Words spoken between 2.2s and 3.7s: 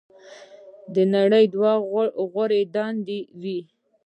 غوره دندې وې.